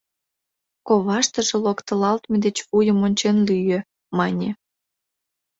Коваштыже 0.87 1.55
локтылалтме 1.63 2.37
деч 2.45 2.57
вуйым 2.69 2.99
ончен 3.07 3.37
лӱйӧ»,— 3.47 3.79
мане. 4.17 4.49